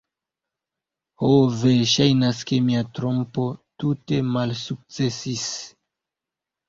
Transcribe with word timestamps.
Ho 1.23 1.27
ve, 1.63 1.73
ŝajnas 1.91 2.41
ke 2.51 2.59
mia 2.69 2.81
trompo 2.99 3.47
tute 3.85 4.23
malsukcesis. 4.33 5.47